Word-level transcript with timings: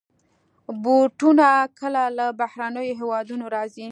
بوټونه 0.83 1.47
کله 1.79 2.03
له 2.17 2.25
بهرنيو 2.41 2.97
هېوادونو 2.99 3.45
راځي. 3.55 3.87